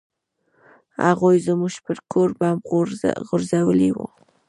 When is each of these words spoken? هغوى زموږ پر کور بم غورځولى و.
هغوى 1.05 1.35
زموږ 1.47 1.73
پر 1.85 1.97
کور 2.11 2.29
بم 2.39 2.57
غورځولى 3.27 3.89
و. 3.93 3.97